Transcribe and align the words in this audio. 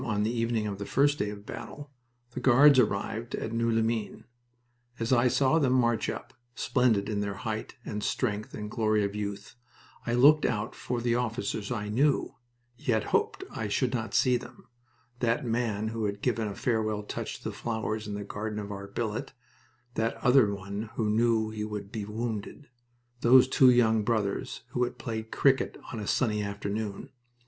on 0.03 0.23
the 0.23 0.35
evening 0.35 0.65
of 0.65 0.79
the 0.79 0.85
first 0.87 1.19
day 1.19 1.29
of 1.29 1.45
battle, 1.45 1.91
the 2.31 2.39
Guards 2.39 2.79
arrived 2.79 3.35
at 3.35 3.51
Noeux 3.53 3.71
les 3.71 3.83
Mines. 3.83 4.23
As 4.99 5.13
I 5.13 5.27
saw 5.27 5.59
them 5.59 5.73
march 5.73 6.09
up, 6.09 6.33
splendid 6.55 7.07
in 7.07 7.19
their 7.19 7.35
height 7.35 7.75
and 7.85 8.03
strength 8.03 8.55
and 8.55 8.71
glory 8.71 9.03
of 9.03 9.13
youth, 9.15 9.53
I 10.07 10.13
looked 10.15 10.43
out 10.43 10.73
for 10.73 11.01
the 11.01 11.13
officers 11.13 11.71
I 11.71 11.89
knew, 11.89 12.33
yet 12.75 13.03
hoped 13.13 13.43
I 13.51 13.67
should 13.67 13.93
not 13.93 14.15
see 14.15 14.37
them 14.37 14.67
that 15.19 15.45
man 15.45 15.89
who 15.89 16.05
had 16.05 16.23
given 16.23 16.47
a 16.47 16.55
farewell 16.55 17.03
touch 17.03 17.37
to 17.37 17.43
the 17.43 17.55
flowers 17.55 18.07
in 18.07 18.15
the 18.15 18.23
garden 18.23 18.57
of 18.57 18.71
our 18.71 18.87
billet, 18.87 19.33
that 19.93 20.15
other 20.23 20.51
one 20.51 20.89
who 20.95 21.11
knew 21.11 21.51
he 21.51 21.63
would 21.63 21.91
be 21.91 22.05
wounded, 22.05 22.69
those 23.19 23.47
two 23.47 23.69
young 23.69 24.01
brothers 24.03 24.63
who 24.69 24.83
had 24.83 24.97
played 24.97 25.29
cricket 25.31 25.77
on 25.93 25.99
a 25.99 26.07
sunny 26.07 26.41
afternoon. 26.41 27.09